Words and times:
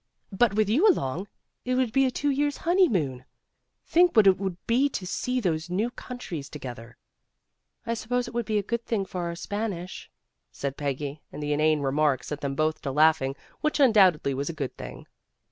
But 0.31 0.55
with 0.55 0.67
you 0.67 0.87
along, 0.87 1.27
it 1.63 1.75
would 1.75 1.93
be 1.93 2.07
a 2.07 2.09
two 2.09 2.31
years' 2.31 2.57
honey 2.65 2.89
moon. 2.89 3.23
Think 3.85 4.15
what 4.15 4.25
it 4.25 4.39
would 4.39 4.57
be 4.65 4.89
to 4.89 5.05
see 5.05 5.39
those 5.39 5.69
new 5.69 5.91
countries 5.91 6.49
together. 6.49 6.97
''"I 7.85 7.93
suppose 7.93 8.27
it 8.27 8.33
would 8.33 8.47
be 8.47 8.57
a 8.57 8.63
good 8.63 8.83
thing 8.83 9.05
for 9.05 9.21
our 9.27 9.35
Spanish," 9.35 10.09
said 10.51 10.75
Peggy, 10.75 11.21
and 11.31 11.43
the 11.43 11.53
inane 11.53 11.81
remark 11.81 12.23
set 12.23 12.41
them 12.41 12.55
both 12.55 12.81
to 12.81 12.91
laughing, 12.91 13.35
which 13.59 13.79
undoubtedly 13.79 14.33
was 14.33 14.49
a 14.49 14.53
good 14.57 14.75
thing. 14.75 15.05